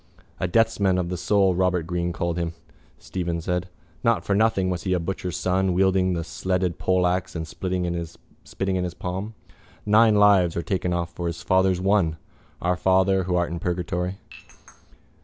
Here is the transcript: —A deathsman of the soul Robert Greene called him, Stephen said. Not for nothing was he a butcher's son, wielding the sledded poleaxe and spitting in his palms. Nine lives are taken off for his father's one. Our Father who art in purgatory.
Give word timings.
—A 0.39 0.47
deathsman 0.47 0.97
of 0.97 1.09
the 1.09 1.15
soul 1.15 1.53
Robert 1.53 1.85
Greene 1.85 2.11
called 2.11 2.35
him, 2.35 2.53
Stephen 2.97 3.39
said. 3.39 3.69
Not 4.03 4.25
for 4.25 4.33
nothing 4.33 4.71
was 4.71 4.81
he 4.81 4.93
a 4.93 4.99
butcher's 4.99 5.37
son, 5.37 5.73
wielding 5.73 6.13
the 6.13 6.23
sledded 6.23 6.79
poleaxe 6.79 7.35
and 7.35 7.47
spitting 7.47 7.85
in 7.85 7.93
his 7.93 8.93
palms. 8.95 9.33
Nine 9.85 10.15
lives 10.15 10.57
are 10.57 10.63
taken 10.63 10.91
off 10.91 11.11
for 11.13 11.27
his 11.27 11.43
father's 11.43 11.79
one. 11.79 12.17
Our 12.63 12.77
Father 12.77 13.25
who 13.25 13.35
art 13.35 13.51
in 13.51 13.59
purgatory. 13.59 14.17